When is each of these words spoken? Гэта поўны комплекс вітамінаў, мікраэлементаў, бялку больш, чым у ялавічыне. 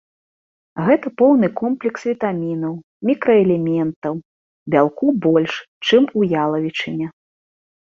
Гэта 0.85 1.07
поўны 1.21 1.47
комплекс 1.59 2.05
вітамінаў, 2.09 2.73
мікраэлементаў, 3.11 4.13
бялку 4.77 5.05
больш, 5.29 5.53
чым 5.85 6.03
у 6.19 6.27
ялавічыне. 6.49 7.07